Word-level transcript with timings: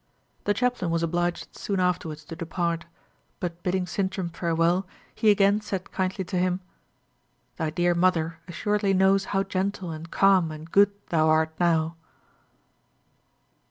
The 0.45 0.55
chaplain 0.55 0.89
was 0.89 1.03
obliged 1.03 1.55
soon 1.55 1.79
afterwards 1.79 2.23
to 2.25 2.35
depart; 2.35 2.85
but 3.39 3.61
bidding 3.61 3.85
Sintram 3.85 4.29
farewell, 4.29 4.87
he 5.13 5.29
again 5.29 5.61
said 5.61 5.91
kindly 5.91 6.25
to 6.25 6.37
him, 6.39 6.59
"Thy 7.57 7.69
dear 7.69 7.93
mother 7.93 8.39
assuredly 8.47 8.95
knows 8.95 9.25
how 9.25 9.43
gentle 9.43 9.91
and 9.91 10.09
calm 10.09 10.51
and 10.51 10.71
good 10.71 10.89
thou 11.09 11.29
art 11.29 11.53
now!" 11.59 11.97